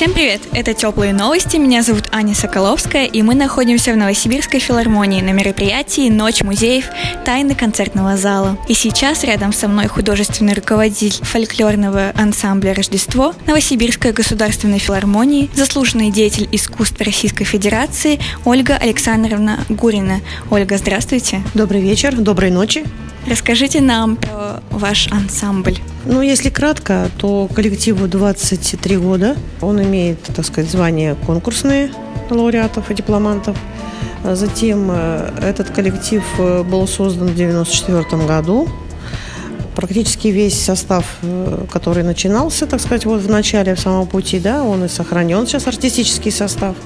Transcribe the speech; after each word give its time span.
Всем 0.00 0.14
привет! 0.14 0.40
Это 0.54 0.72
«Теплые 0.72 1.12
новости», 1.12 1.58
меня 1.58 1.82
зовут 1.82 2.04
Аня 2.10 2.34
Соколовская, 2.34 3.04
и 3.04 3.20
мы 3.20 3.34
находимся 3.34 3.92
в 3.92 3.98
Новосибирской 3.98 4.58
филармонии 4.58 5.20
на 5.20 5.32
мероприятии 5.32 6.08
«Ночь 6.08 6.42
музеев. 6.42 6.86
Тайны 7.26 7.54
концертного 7.54 8.16
зала». 8.16 8.56
И 8.66 8.72
сейчас 8.72 9.24
рядом 9.24 9.52
со 9.52 9.68
мной 9.68 9.88
художественный 9.88 10.54
руководитель 10.54 11.22
фольклорного 11.22 12.12
ансамбля 12.16 12.72
«Рождество» 12.72 13.34
Новосибирской 13.46 14.12
государственной 14.12 14.78
филармонии, 14.78 15.50
заслуженный 15.52 16.10
деятель 16.10 16.48
искусств 16.50 16.98
Российской 17.02 17.44
Федерации 17.44 18.20
Ольга 18.46 18.78
Александровна 18.78 19.66
Гурина. 19.68 20.22
Ольга, 20.50 20.78
здравствуйте. 20.78 21.42
Добрый 21.52 21.82
вечер, 21.82 22.16
доброй 22.16 22.50
ночи. 22.50 22.86
Расскажите 23.26 23.82
нам 23.82 24.16
про 24.16 24.49
ваш 24.70 25.08
ансамбль. 25.12 25.78
Ну, 26.04 26.22
если 26.22 26.50
кратко, 26.50 27.08
то 27.18 27.48
коллективу 27.54 28.08
23 28.08 28.96
года. 28.96 29.36
Он 29.60 29.82
имеет, 29.82 30.22
так 30.22 30.44
сказать, 30.44 30.70
звание 30.70 31.14
конкурсные 31.26 31.90
лауреатов 32.30 32.90
и 32.90 32.94
дипломантов. 32.94 33.56
Затем 34.24 34.90
э, 34.90 35.30
этот 35.42 35.70
коллектив 35.70 36.22
э, 36.38 36.62
был 36.62 36.86
создан 36.86 37.28
в 37.28 37.32
1994 37.32 38.26
году. 38.26 38.68
Практически 39.74 40.28
весь 40.28 40.60
состав, 40.60 41.04
э, 41.22 41.64
который 41.72 42.02
начинался, 42.02 42.66
так 42.66 42.80
сказать, 42.80 43.06
вот 43.06 43.22
в 43.22 43.30
начале, 43.30 43.74
в 43.74 43.80
самом 43.80 44.06
пути, 44.06 44.38
да, 44.38 44.62
он 44.62 44.84
и 44.84 44.88
сохранен 44.88 45.46
сейчас, 45.46 45.66
артистический 45.66 46.30
состав 46.30 46.76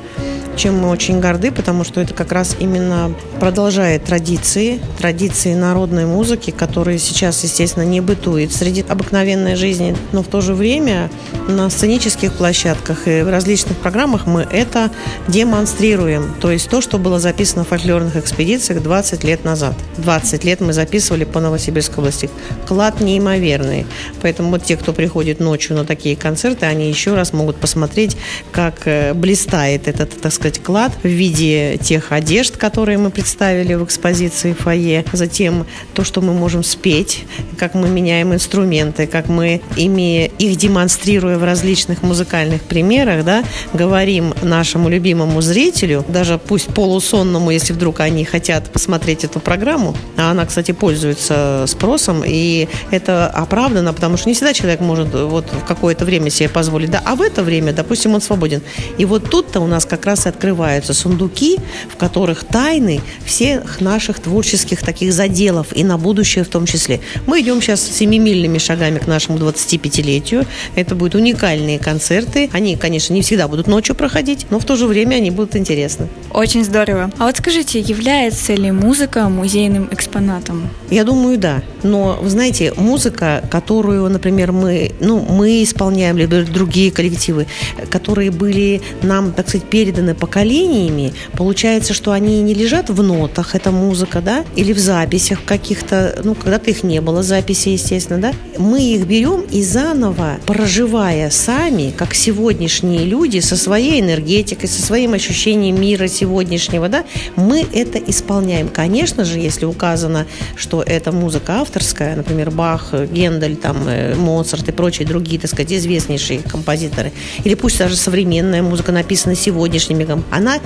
чем 0.56 0.78
мы 0.78 0.90
очень 0.90 1.20
горды, 1.20 1.50
потому 1.50 1.84
что 1.84 2.00
это 2.00 2.14
как 2.14 2.32
раз 2.32 2.56
именно 2.58 3.14
продолжает 3.40 4.04
традиции, 4.04 4.80
традиции 4.98 5.54
народной 5.54 6.06
музыки, 6.06 6.50
которые 6.50 6.98
сейчас, 6.98 7.42
естественно, 7.42 7.84
не 7.84 8.00
бытуют 8.00 8.52
среди 8.52 8.84
обыкновенной 8.88 9.56
жизни, 9.56 9.96
но 10.12 10.22
в 10.22 10.26
то 10.26 10.40
же 10.40 10.54
время 10.54 11.10
на 11.48 11.70
сценических 11.70 12.32
площадках 12.34 13.08
и 13.08 13.22
в 13.22 13.30
различных 13.30 13.76
программах 13.78 14.26
мы 14.26 14.46
это 14.50 14.90
демонстрируем. 15.28 16.34
То 16.40 16.50
есть 16.50 16.68
то, 16.68 16.80
что 16.80 16.98
было 16.98 17.18
записано 17.18 17.64
в 17.64 17.68
фольклорных 17.68 18.16
экспедициях 18.16 18.82
20 18.82 19.24
лет 19.24 19.44
назад. 19.44 19.74
20 19.98 20.44
лет 20.44 20.60
мы 20.60 20.72
записывали 20.72 21.24
по 21.24 21.40
Новосибирской 21.40 21.98
области. 21.98 22.30
Клад 22.66 23.00
неимоверный. 23.00 23.86
Поэтому 24.22 24.50
вот 24.50 24.64
те, 24.64 24.76
кто 24.76 24.92
приходит 24.92 25.40
ночью 25.40 25.76
на 25.76 25.84
такие 25.84 26.16
концерты, 26.16 26.66
они 26.66 26.88
еще 26.88 27.14
раз 27.14 27.32
могут 27.32 27.56
посмотреть, 27.56 28.16
как 28.52 28.86
э, 28.86 29.14
блистает 29.14 29.88
этот, 29.88 30.20
так 30.20 30.32
сказать, 30.32 30.43
сказать, 30.44 30.62
клад 30.62 30.92
в 31.02 31.08
виде 31.08 31.78
тех 31.78 32.12
одежд, 32.12 32.58
которые 32.58 32.98
мы 32.98 33.08
представили 33.08 33.72
в 33.72 33.84
экспозиции 33.84 34.52
фойе. 34.52 35.02
Затем 35.10 35.64
то, 35.94 36.04
что 36.04 36.20
мы 36.20 36.34
можем 36.34 36.62
спеть, 36.62 37.24
как 37.56 37.72
мы 37.72 37.88
меняем 37.88 38.34
инструменты, 38.34 39.06
как 39.06 39.28
мы, 39.28 39.62
имея 39.76 40.26
их 40.38 40.56
демонстрируя 40.56 41.38
в 41.38 41.44
различных 41.44 42.02
музыкальных 42.02 42.60
примерах, 42.60 43.24
да, 43.24 43.42
говорим 43.72 44.34
нашему 44.42 44.90
любимому 44.90 45.40
зрителю, 45.40 46.04
даже 46.08 46.36
пусть 46.36 46.66
полусонному, 46.66 47.50
если 47.50 47.72
вдруг 47.72 48.00
они 48.00 48.26
хотят 48.26 48.70
посмотреть 48.70 49.24
эту 49.24 49.40
программу, 49.40 49.96
а 50.18 50.30
она, 50.30 50.44
кстати, 50.44 50.72
пользуется 50.72 51.64
спросом, 51.66 52.22
и 52.26 52.68
это 52.90 53.28
оправдано, 53.28 53.94
потому 53.94 54.18
что 54.18 54.28
не 54.28 54.34
всегда 54.34 54.52
человек 54.52 54.80
может 54.80 55.14
вот 55.14 55.46
в 55.50 55.64
какое-то 55.64 56.04
время 56.04 56.28
себе 56.28 56.50
позволить, 56.50 56.90
да, 56.90 57.00
а 57.02 57.14
в 57.14 57.22
это 57.22 57.42
время, 57.42 57.72
допустим, 57.72 58.14
он 58.14 58.20
свободен. 58.20 58.60
И 58.98 59.06
вот 59.06 59.30
тут-то 59.30 59.60
у 59.60 59.66
нас 59.66 59.86
как 59.86 60.04
раз 60.04 60.26
открываются 60.34 60.92
сундуки, 60.94 61.58
в 61.88 61.96
которых 61.96 62.44
тайны 62.44 63.00
всех 63.24 63.80
наших 63.80 64.20
творческих 64.20 64.82
таких 64.82 65.12
заделов 65.12 65.68
и 65.74 65.84
на 65.84 65.96
будущее 65.96 66.44
в 66.44 66.48
том 66.48 66.66
числе. 66.66 67.00
Мы 67.26 67.40
идем 67.40 67.62
сейчас 67.62 67.80
семимильными 67.80 68.58
шагами 68.58 68.98
к 68.98 69.06
нашему 69.06 69.38
25-летию. 69.38 70.46
Это 70.74 70.94
будут 70.94 71.14
уникальные 71.14 71.78
концерты. 71.78 72.50
Они, 72.52 72.76
конечно, 72.76 73.14
не 73.14 73.22
всегда 73.22 73.48
будут 73.48 73.66
ночью 73.66 73.94
проходить, 73.94 74.46
но 74.50 74.58
в 74.58 74.64
то 74.64 74.76
же 74.76 74.86
время 74.86 75.16
они 75.16 75.30
будут 75.30 75.56
интересны. 75.56 76.08
Очень 76.30 76.64
здорово. 76.64 77.10
А 77.18 77.26
вот 77.26 77.36
скажите, 77.36 77.78
является 77.78 78.54
ли 78.54 78.70
музыка 78.70 79.28
музейным 79.28 79.88
экспонатом? 79.92 80.68
Я 80.90 81.04
думаю, 81.04 81.38
да. 81.38 81.62
Но, 81.82 82.18
вы 82.20 82.30
знаете, 82.30 82.72
музыка, 82.76 83.42
которую, 83.50 84.08
например, 84.10 84.52
мы, 84.52 84.92
ну, 85.00 85.20
мы 85.20 85.62
исполняем, 85.62 86.16
либо 86.18 86.42
другие 86.42 86.90
коллективы, 86.90 87.46
которые 87.90 88.30
были 88.30 88.82
нам, 89.02 89.32
так 89.32 89.48
сказать, 89.48 89.68
переданы 89.68 90.14
поколениями, 90.24 91.12
получается, 91.36 91.92
что 91.92 92.12
они 92.12 92.40
не 92.40 92.54
лежат 92.54 92.88
в 92.88 93.02
нотах, 93.02 93.54
это 93.54 93.70
музыка, 93.70 94.22
да, 94.22 94.46
или 94.56 94.72
в 94.72 94.78
записях 94.78 95.44
каких-то, 95.44 96.18
ну, 96.24 96.34
когда-то 96.34 96.70
их 96.70 96.82
не 96.82 97.02
было, 97.02 97.22
записи, 97.22 97.68
естественно, 97.68 98.18
да. 98.18 98.32
Мы 98.56 98.82
их 98.82 99.06
берем 99.06 99.42
и 99.42 99.62
заново, 99.62 100.38
проживая 100.46 101.28
сами, 101.28 101.92
как 101.94 102.14
сегодняшние 102.14 103.04
люди, 103.04 103.40
со 103.40 103.54
своей 103.54 104.00
энергетикой, 104.00 104.66
со 104.66 104.80
своим 104.80 105.12
ощущением 105.12 105.78
мира 105.78 106.06
сегодняшнего, 106.06 106.88
да, 106.88 107.04
мы 107.36 107.66
это 107.74 107.98
исполняем. 107.98 108.68
Конечно 108.68 109.26
же, 109.26 109.38
если 109.38 109.66
указано, 109.66 110.26
что 110.56 110.82
это 110.82 111.12
музыка 111.12 111.60
авторская, 111.60 112.16
например, 112.16 112.50
Бах, 112.50 112.94
Гендель, 113.12 113.56
там, 113.56 113.76
э, 113.86 114.14
Моцарт 114.14 114.66
и 114.70 114.72
прочие 114.72 115.06
другие, 115.06 115.38
так 115.38 115.50
сказать, 115.50 115.70
известнейшие 115.72 116.38
композиторы, 116.38 117.12
или 117.44 117.54
пусть 117.54 117.78
даже 117.78 117.94
современная 117.94 118.62
музыка 118.62 118.90
написана 118.90 119.34
сегодняшними 119.34 120.13
книгам, 120.14 120.24
она 120.30 120.58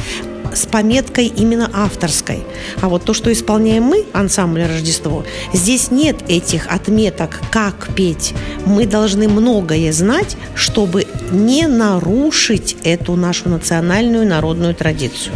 с 0.55 0.67
пометкой 0.67 1.27
именно 1.27 1.71
авторской. 1.73 2.41
А 2.81 2.89
вот 2.89 3.05
то, 3.05 3.13
что 3.13 3.31
исполняем 3.33 3.85
мы, 3.85 4.07
ансамбль 4.13 4.63
«Рождество», 4.63 5.25
здесь 5.53 5.91
нет 5.91 6.17
этих 6.29 6.69
отметок, 6.69 7.41
как 7.51 7.89
петь. 7.95 8.35
Мы 8.65 8.87
должны 8.87 9.29
многое 9.29 9.93
знать, 9.93 10.37
чтобы 10.55 11.07
не 11.31 11.67
нарушить 11.67 12.77
эту 12.83 13.15
нашу 13.15 13.51
национальную 13.51 14.27
народную 14.27 14.75
традицию. 14.75 15.35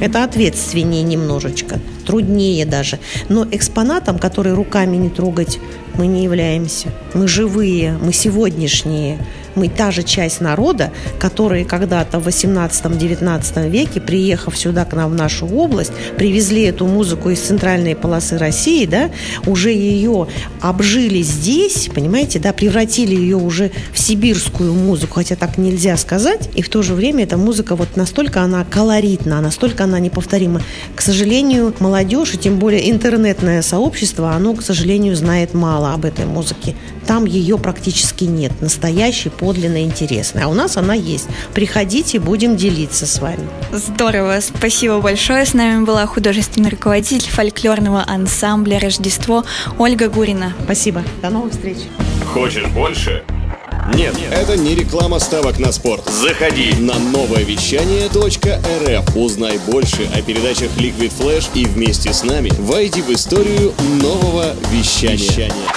Это 0.00 0.24
ответственнее 0.24 1.02
немножечко, 1.02 1.78
труднее 2.04 2.66
даже. 2.66 2.98
Но 3.28 3.46
экспонатом, 3.50 4.18
который 4.18 4.52
руками 4.52 4.96
не 4.96 5.08
трогать, 5.08 5.60
мы 5.94 6.06
не 6.06 6.24
являемся. 6.24 6.88
Мы 7.14 7.26
живые, 7.26 7.96
мы 8.02 8.12
сегодняшние 8.12 9.18
мы 9.58 9.68
та 9.68 9.90
же 9.90 10.02
часть 10.02 10.40
народа, 10.40 10.92
которые 11.18 11.64
когда-то 11.64 12.20
в 12.20 12.28
18-19 12.28 13.68
веке, 13.68 14.00
приехав 14.00 14.56
сюда 14.56 14.84
к 14.84 14.94
нам 14.94 15.10
в 15.10 15.14
нашу 15.14 15.46
область, 15.46 15.92
привезли 16.16 16.62
эту 16.62 16.86
музыку 16.86 17.30
из 17.30 17.40
центральной 17.40 17.96
полосы 17.96 18.38
России, 18.38 18.86
да, 18.86 19.10
уже 19.46 19.70
ее 19.70 20.28
обжили 20.60 21.22
здесь, 21.22 21.88
понимаете, 21.94 22.38
да, 22.38 22.52
превратили 22.52 23.14
ее 23.14 23.36
уже 23.36 23.70
в 23.92 23.98
сибирскую 23.98 24.72
музыку, 24.72 25.14
хотя 25.14 25.36
так 25.36 25.58
нельзя 25.58 25.96
сказать, 25.96 26.48
и 26.54 26.62
в 26.62 26.68
то 26.68 26.82
же 26.82 26.94
время 26.94 27.24
эта 27.24 27.36
музыка 27.36 27.74
вот 27.74 27.96
настолько 27.96 28.42
она 28.42 28.64
колоритна, 28.64 29.40
настолько 29.40 29.84
она 29.84 29.98
неповторима. 29.98 30.62
К 30.94 31.00
сожалению, 31.00 31.74
молодежь, 31.80 32.34
и 32.34 32.38
тем 32.38 32.58
более 32.58 32.90
интернетное 32.90 33.62
сообщество, 33.62 34.32
оно, 34.32 34.54
к 34.54 34.62
сожалению, 34.62 35.16
знает 35.16 35.54
мало 35.54 35.92
об 35.94 36.04
этой 36.04 36.26
музыке. 36.26 36.76
Там 37.06 37.24
ее 37.24 37.58
практически 37.58 38.24
нет. 38.24 38.52
Настоящий, 38.60 39.30
подлинно 39.48 39.82
интересный. 39.82 40.42
А 40.42 40.48
у 40.48 40.52
нас 40.52 40.76
она 40.76 40.92
есть. 40.92 41.26
Приходите, 41.54 42.18
будем 42.18 42.54
делиться 42.54 43.06
с 43.06 43.18
вами. 43.18 43.48
Здорово. 43.72 44.40
Спасибо 44.42 45.00
большое. 45.00 45.46
С 45.46 45.54
нами 45.54 45.86
была 45.86 46.04
художественный 46.04 46.68
руководитель 46.68 47.30
фольклорного 47.30 48.04
ансамбля 48.06 48.78
«Рождество» 48.78 49.44
Ольга 49.78 50.10
Гурина. 50.10 50.52
Спасибо. 50.64 51.02
До 51.22 51.30
новых 51.30 51.52
встреч. 51.52 51.78
Хочешь 52.34 52.66
больше? 52.66 53.24
Нет, 53.94 54.14
это 54.30 54.58
не 54.58 54.74
реклама 54.74 55.18
ставок 55.18 55.58
на 55.58 55.72
спорт. 55.72 56.06
Заходи 56.10 56.74
на 56.78 56.98
новое 56.98 57.42
вещание 57.42 58.08
.рф. 58.08 59.16
Узнай 59.16 59.58
больше 59.66 60.10
о 60.14 60.20
передачах 60.20 60.68
Liquid 60.76 61.10
Flash 61.18 61.46
и 61.54 61.64
вместе 61.64 62.12
с 62.12 62.22
нами 62.22 62.52
войди 62.58 63.00
в 63.00 63.08
историю 63.08 63.72
нового 64.02 64.54
вещания. 64.70 65.16
вещания. 65.16 65.68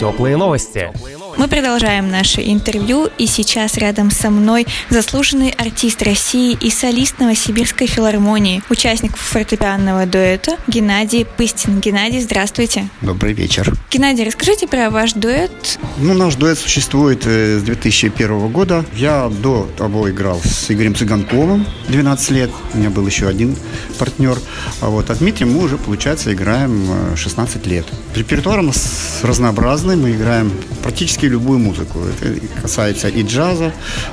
Теплые 0.00 0.38
новости. 0.38 0.90
Мы 1.36 1.48
продолжаем 1.48 2.10
наше 2.10 2.42
интервью, 2.42 3.08
и 3.18 3.26
сейчас 3.26 3.76
рядом 3.76 4.10
со 4.10 4.30
мной 4.30 4.66
заслуженный 4.88 5.50
артист 5.50 6.02
России 6.02 6.56
и 6.60 6.70
солист 6.70 7.18
Новосибирской 7.18 7.86
филармонии, 7.86 8.62
участник 8.70 9.16
фортепианного 9.16 10.06
дуэта 10.06 10.56
Геннадий 10.66 11.24
Пыстин. 11.24 11.80
Геннадий, 11.80 12.20
здравствуйте. 12.20 12.88
Добрый 13.00 13.32
вечер. 13.32 13.72
Геннадий, 13.90 14.24
расскажите 14.24 14.66
про 14.66 14.90
ваш 14.90 15.12
дуэт. 15.12 15.78
Ну, 15.98 16.14
наш 16.14 16.34
дуэт 16.36 16.58
существует 16.58 17.26
э, 17.26 17.58
с 17.58 17.62
2001 17.62 18.48
года. 18.48 18.84
Я 18.94 19.28
до 19.28 19.68
того 19.76 20.10
играл 20.10 20.40
с 20.42 20.70
Игорем 20.70 20.94
Цыганковым 20.94 21.66
12 21.88 22.30
лет. 22.30 22.50
У 22.74 22.78
меня 22.78 22.90
был 22.90 23.06
еще 23.06 23.28
один 23.28 23.56
партнер. 23.98 24.38
А 24.80 24.88
вот 24.88 25.10
от 25.10 25.18
Дмитрием 25.18 25.52
мы 25.52 25.64
уже, 25.64 25.76
получается, 25.76 26.32
играем 26.32 27.16
16 27.16 27.66
э, 27.66 27.68
лет. 27.68 27.86
Репертуар 28.14 28.60
у 28.60 28.62
нас 28.62 29.20
разнообразный. 29.22 29.96
Мы 29.96 30.12
играем 30.12 30.52
практически 30.82 31.26
любую 31.26 31.58
музыку. 31.58 32.00
Это 32.00 32.40
касается 32.62 33.08
и 33.08 33.22
джаза, 33.22 33.72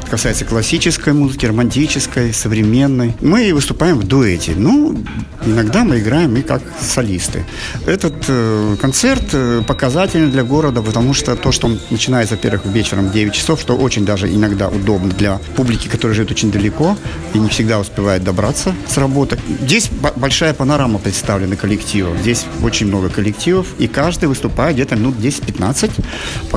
касается 0.09 0.45
классической 0.45 1.13
музыки, 1.13 1.45
романтической, 1.45 2.33
современной. 2.33 3.13
Мы 3.21 3.53
выступаем 3.53 3.99
в 3.99 4.03
дуэте. 4.03 4.53
Ну, 4.55 5.03
иногда 5.45 5.83
мы 5.83 5.99
играем 5.99 6.35
и 6.35 6.41
как 6.41 6.61
солисты. 6.81 7.45
Этот 7.85 8.15
э, 8.27 8.75
концерт 8.81 9.23
э, 9.33 9.61
показательный 9.67 10.31
для 10.31 10.43
города, 10.43 10.81
потому 10.81 11.13
что 11.13 11.35
то, 11.35 11.51
что 11.51 11.67
он 11.67 11.79
начинается, 11.89 12.35
во-первых, 12.35 12.65
вечером 12.65 13.07
в 13.09 13.13
9 13.13 13.33
часов, 13.33 13.61
что 13.61 13.75
очень 13.75 14.05
даже 14.05 14.27
иногда 14.33 14.67
удобно 14.67 15.09
для 15.09 15.39
публики, 15.55 15.87
которая 15.87 16.15
живет 16.15 16.31
очень 16.31 16.51
далеко 16.51 16.97
и 17.33 17.39
не 17.39 17.49
всегда 17.49 17.79
успевает 17.79 18.23
добраться 18.23 18.75
с 18.87 18.97
работы. 18.97 19.39
Здесь 19.61 19.89
большая 20.15 20.53
панорама 20.53 20.99
представлена 20.99 21.55
коллективов. 21.55 22.17
Здесь 22.19 22.45
очень 22.63 22.87
много 22.87 23.09
коллективов, 23.09 23.67
и 23.79 23.87
каждый 23.87 24.29
выступает 24.29 24.75
где-то 24.75 24.95
минут 24.95 25.15
10-15, 25.15 25.91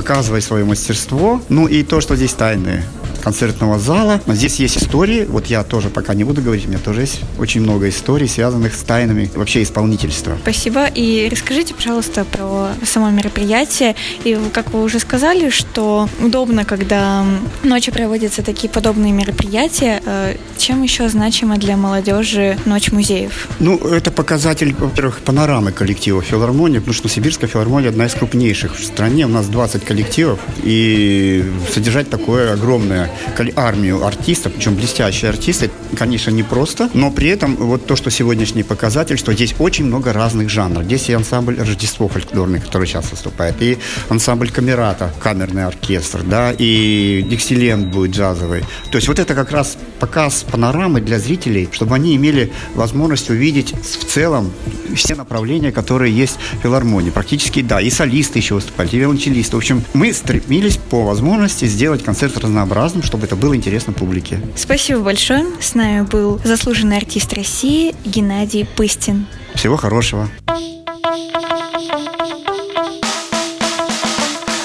показывая 0.01 0.41
свое 0.41 0.65
мастерство. 0.65 1.43
Ну 1.51 1.69
и 1.69 1.83
то, 1.83 2.01
что 2.01 2.17
здесь 2.17 2.33
тайны 2.33 2.85
концертного 3.21 3.79
зала. 3.79 4.21
Здесь 4.27 4.57
есть 4.61 4.79
истории, 4.79 5.25
вот 5.25 5.47
я 5.47 5.63
тоже 5.65 5.89
пока 5.89 6.15
не 6.15 6.25
буду 6.25 6.43
говорить, 6.43 6.67
у 6.67 6.69
меня 6.69 6.79
тоже 6.79 7.03
есть 7.03 7.21
очень 7.39 7.61
много 7.61 7.89
историй, 7.89 8.29
связанных 8.29 8.75
с 8.75 8.83
тайнами 8.83 9.31
вообще 9.35 9.63
исполнительства. 9.63 10.37
Спасибо. 10.43 10.87
И 10.87 11.29
расскажите, 11.31 11.75
пожалуйста, 11.75 12.25
про 12.25 12.71
само 12.85 13.11
мероприятие. 13.11 13.95
И 14.25 14.39
как 14.53 14.73
вы 14.73 14.83
уже 14.83 14.99
сказали, 14.99 15.51
что 15.51 16.09
удобно, 16.21 16.65
когда 16.65 17.25
ночью 17.63 17.93
проводятся 17.93 18.43
такие 18.43 18.69
подобные 18.69 19.13
мероприятия. 19.13 20.03
Э, 20.05 20.37
чем 20.59 20.83
еще 20.83 21.09
значимо 21.09 21.57
для 21.57 21.77
молодежи 21.77 22.59
Ночь 22.67 22.93
музеев? 22.93 23.49
Ну, 23.59 23.77
это 23.79 24.11
показатель, 24.11 24.75
во-первых, 24.79 25.21
панорамы 25.21 25.73
коллектива 25.73 26.23
филармонии, 26.23 26.79
потому 26.79 26.95
что 26.95 27.09
Сибирская 27.09 27.49
филармония 27.49 27.91
одна 27.91 28.07
из 28.07 28.15
крупнейших 28.15 28.79
в 28.79 28.85
стране. 28.85 29.27
У 29.27 29.29
нас 29.29 29.47
20 29.47 29.85
коллективов, 29.85 30.39
и 30.63 31.45
содержать 31.73 32.11
такое 32.11 32.53
огромное 32.53 33.10
армию 33.57 34.05
артистов, 34.05 34.53
причем 34.55 34.75
блестящие 34.75 35.31
артисты, 35.31 35.71
конечно, 35.97 36.31
не 36.31 36.43
просто, 36.43 36.91
но 36.95 37.11
при 37.11 37.29
этом 37.29 37.57
вот 37.57 37.87
то, 37.87 37.97
что 37.97 38.11
сегодняшний 38.11 38.63
показатель, 38.63 39.19
что 39.19 39.33
здесь 39.33 39.55
очень 39.59 39.85
много 39.85 40.13
разных 40.13 40.49
жанров. 40.51 40.85
Здесь 40.85 41.09
и 41.09 41.13
ансамбль 41.13 41.59
Рождество 41.59 42.09
фольклорный, 42.09 42.61
который 42.61 42.87
сейчас 42.87 43.11
выступает, 43.11 43.61
и 43.61 43.79
ансамбль 44.09 44.51
Камерата, 44.51 45.13
камерный 45.21 45.65
оркестр, 45.65 46.23
да, 46.23 46.53
и 46.57 47.25
Диксиленд 47.29 47.89
будет 47.89 48.13
джазовый. 48.13 48.63
То 48.91 48.97
есть 48.97 49.09
вот 49.09 49.19
это 49.19 49.35
как 49.35 49.51
раз 49.51 49.77
показ 49.99 50.45
панорамы 50.51 51.01
для 51.01 51.19
зрителей, 51.19 51.69
чтобы 51.73 51.95
они 51.95 52.17
имели 52.17 52.53
возможность 52.75 53.31
увидеть 53.31 53.73
в 53.73 54.05
целом 54.05 54.53
все 54.95 55.15
направления, 55.15 55.73
которые 55.73 56.15
есть 56.15 56.39
в 56.59 56.63
филармонии. 56.63 57.11
Практически, 57.11 57.63
да, 57.63 57.81
и 57.81 57.91
солисты 57.91 58.39
еще 58.39 58.55
выступали, 58.55 58.89
и 58.93 58.99
виолончелисты. 58.99 59.57
В 59.57 59.59
общем, 59.59 59.85
мы 59.95 60.13
стремились 60.13 60.77
по 60.77 61.05
возможности 61.05 61.67
сделать 61.67 62.03
концерт 62.03 62.37
разнообразным, 62.39 63.00
разным, 63.01 63.03
чтобы 63.03 63.27
это 63.27 63.37
было 63.37 63.55
интересно 63.55 63.93
публике. 63.93 64.41
Спасибо 64.57 65.01
большое. 65.01 65.47
С 65.61 65.75
нами 65.75 66.03
был 66.03 66.41
заслуженный 66.45 66.97
артист 66.97 67.33
России 67.33 67.95
Геннадий 68.05 68.65
Пыстин. 68.65 69.27
Всего 69.55 69.77
хорошего. 69.77 70.29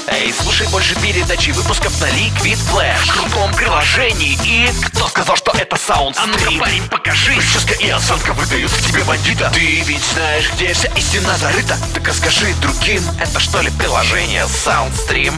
Эй, 0.08 0.34
слушай 0.34 0.68
больше 0.72 0.96
передачи 1.02 1.52
выпусков 1.52 2.00
на 2.02 2.06
Liquid 2.06 2.58
Flash 2.72 3.06
В 3.06 3.14
крутом 3.14 3.54
приложении 3.54 4.38
И 4.46 4.70
кто 4.88 5.08
сказал, 5.08 5.36
что 5.36 5.52
это 5.52 5.76
саунд 5.76 6.16
А 6.18 6.26
ну 6.26 6.36
парень, 6.58 6.84
покажи 6.90 7.36
Прическа 7.36 7.74
и 7.74 7.90
осанка 7.90 8.34
выдают 8.34 8.72
в 8.72 8.88
тебе 8.88 9.04
бандита 9.04 9.52
Ты 9.54 9.82
ведь 9.82 10.04
знаешь, 10.14 10.50
где 10.56 10.74
вся 10.74 10.88
истина 10.96 11.36
зарыта 11.38 11.78
Так 11.94 12.08
расскажи 12.08 12.54
другим 12.62 13.02
Это 13.20 13.40
что 13.40 13.62
ли 13.62 13.70
приложение 13.78 14.46
Soundstream? 14.46 15.34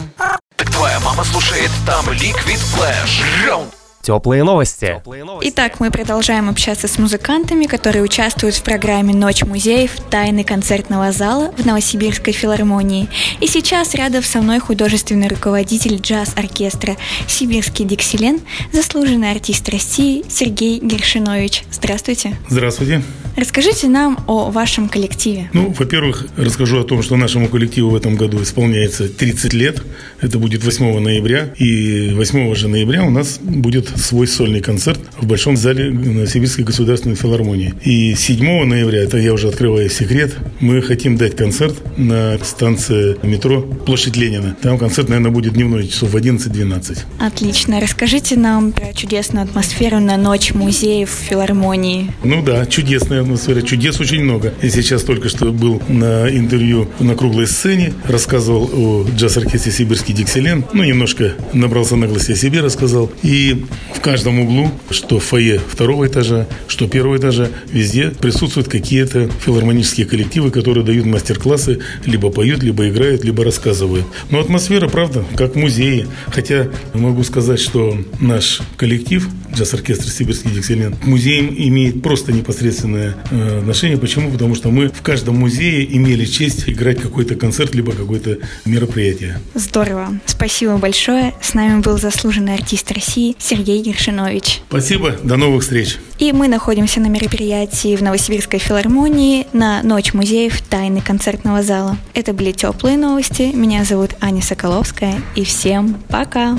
Так 0.78 0.86
твоя 0.86 1.00
мама 1.00 1.24
слушает 1.24 1.70
там 1.84 2.08
Liquid 2.10 2.60
Flash. 2.72 3.77
Теплые 4.08 4.42
новости. 4.42 5.02
Итак, 5.42 5.80
мы 5.80 5.90
продолжаем 5.90 6.48
общаться 6.48 6.88
с 6.88 6.98
музыкантами, 6.98 7.66
которые 7.66 8.02
участвуют 8.02 8.54
в 8.54 8.62
программе 8.62 9.12
«Ночь 9.12 9.42
музеев. 9.42 9.90
Тайны 10.08 10.44
концертного 10.44 11.12
зала» 11.12 11.52
в 11.58 11.66
Новосибирской 11.66 12.32
филармонии. 12.32 13.10
И 13.42 13.46
сейчас 13.46 13.94
рядом 13.94 14.22
со 14.22 14.40
мной 14.40 14.60
художественный 14.60 15.28
руководитель 15.28 15.96
джаз-оркестра 15.96 16.96
«Сибирский 17.26 17.84
Диксилен», 17.84 18.40
заслуженный 18.72 19.30
артист 19.30 19.68
России 19.68 20.24
Сергей 20.30 20.80
Гершинович. 20.80 21.64
Здравствуйте. 21.70 22.34
Здравствуйте. 22.48 23.02
Расскажите 23.36 23.88
нам 23.88 24.18
о 24.26 24.50
вашем 24.50 24.88
коллективе. 24.88 25.48
Ну, 25.52 25.72
во-первых, 25.78 26.26
расскажу 26.36 26.80
о 26.80 26.84
том, 26.84 27.02
что 27.02 27.14
нашему 27.16 27.48
коллективу 27.48 27.90
в 27.90 27.94
этом 27.94 28.16
году 28.16 28.42
исполняется 28.42 29.08
30 29.08 29.52
лет. 29.52 29.82
Это 30.20 30.38
будет 30.40 30.64
8 30.64 30.98
ноября. 30.98 31.54
И 31.56 32.14
8 32.14 32.54
же 32.56 32.66
ноября 32.66 33.04
у 33.04 33.10
нас 33.10 33.38
будет 33.38 33.92
свой 33.98 34.26
сольный 34.26 34.60
концерт 34.60 35.00
в 35.20 35.26
Большом 35.26 35.56
зале 35.56 35.90
Новосибирской 35.90 36.64
государственной 36.64 37.16
филармонии. 37.16 37.74
И 37.84 38.14
7 38.14 38.64
ноября, 38.64 39.02
это 39.02 39.18
я 39.18 39.32
уже 39.32 39.48
открываю 39.48 39.90
секрет, 39.90 40.36
мы 40.60 40.80
хотим 40.82 41.16
дать 41.16 41.36
концерт 41.36 41.76
на 41.98 42.38
станции 42.42 43.16
метро 43.22 43.60
Площадь 43.60 44.16
Ленина. 44.16 44.56
Там 44.62 44.78
концерт, 44.78 45.08
наверное, 45.08 45.30
будет 45.30 45.54
дневной, 45.54 45.88
часов 45.88 46.10
в 46.10 46.16
11-12. 46.16 46.98
Отлично. 47.18 47.80
Расскажите 47.80 48.36
нам 48.36 48.72
про 48.72 48.92
чудесную 48.92 49.44
атмосферу 49.44 50.00
на 50.00 50.16
ночь 50.16 50.52
музеев 50.54 51.10
филармонии. 51.10 52.12
Ну 52.24 52.42
да, 52.42 52.66
чудесная 52.66 53.22
атмосфера. 53.22 53.62
Чудес 53.62 54.00
очень 54.00 54.22
много. 54.22 54.54
Я 54.62 54.70
сейчас 54.70 55.02
только 55.02 55.28
что 55.28 55.52
был 55.52 55.82
на 55.88 56.28
интервью 56.28 56.88
на 57.00 57.14
круглой 57.14 57.46
сцене, 57.46 57.92
рассказывал 58.04 58.70
о 58.72 59.06
джаз-оркестре 59.16 59.72
«Сибирский 59.72 60.14
Диксилен». 60.14 60.64
Ну, 60.72 60.84
немножко 60.84 61.34
набрался 61.52 61.96
наглости 61.96 62.32
о 62.32 62.36
себе, 62.36 62.60
рассказал. 62.60 63.10
И 63.22 63.64
в 63.94 64.00
каждом 64.00 64.40
углу, 64.40 64.70
что 64.90 65.18
в 65.18 65.24
фойе 65.24 65.58
второго 65.58 66.06
этажа, 66.06 66.46
что 66.68 66.88
первого 66.88 67.16
этажа, 67.16 67.48
везде 67.70 68.10
присутствуют 68.10 68.68
какие-то 68.68 69.28
филармонические 69.44 70.06
коллективы, 70.06 70.50
которые 70.50 70.84
дают 70.84 71.06
мастер-классы, 71.06 71.80
либо 72.04 72.30
поют, 72.30 72.62
либо 72.62 72.88
играют, 72.88 73.24
либо 73.24 73.44
рассказывают. 73.44 74.06
Но 74.30 74.40
атмосфера, 74.40 74.88
правда, 74.88 75.24
как 75.36 75.54
в 75.54 75.58
музее. 75.58 76.06
Хотя 76.28 76.68
могу 76.94 77.24
сказать, 77.24 77.60
что 77.60 77.98
наш 78.20 78.60
коллектив, 78.76 79.28
джаз-оркестр 79.54 80.10
«Сибирский 80.10 80.50
Диксилент», 80.50 80.98
к 80.98 81.06
музеям 81.06 81.54
имеет 81.56 82.02
просто 82.02 82.32
непосредственное 82.32 83.16
э, 83.30 83.58
отношение. 83.60 83.98
Почему? 83.98 84.30
Потому 84.30 84.54
что 84.54 84.70
мы 84.70 84.88
в 84.88 85.02
каждом 85.02 85.36
музее 85.36 85.96
имели 85.96 86.24
честь 86.24 86.68
играть 86.68 87.00
какой-то 87.00 87.34
концерт, 87.34 87.74
либо 87.74 87.92
какое-то 87.92 88.38
мероприятие. 88.64 89.40
Здорово. 89.54 90.18
Спасибо 90.26 90.76
большое. 90.76 91.34
С 91.40 91.54
нами 91.54 91.80
был 91.80 91.98
заслуженный 91.98 92.54
артист 92.54 92.90
России 92.92 93.36
Сергей 93.38 93.58
Сергей 93.58 93.82
Гершинович. 93.82 94.62
Спасибо, 94.68 95.16
до 95.22 95.36
новых 95.36 95.62
встреч. 95.62 95.98
И 96.18 96.32
мы 96.32 96.48
находимся 96.48 97.00
на 97.00 97.08
мероприятии 97.08 97.96
в 97.96 98.02
Новосибирской 98.02 98.58
филармонии 98.58 99.46
на 99.52 99.82
Ночь 99.82 100.14
музеев 100.14 100.60
Тайны 100.62 101.00
концертного 101.00 101.62
зала. 101.62 101.96
Это 102.14 102.32
были 102.32 102.52
теплые 102.52 102.96
новости. 102.96 103.50
Меня 103.54 103.84
зовут 103.84 104.12
Аня 104.20 104.42
Соколовская. 104.42 105.20
И 105.34 105.44
всем 105.44 105.96
пока. 106.08 106.58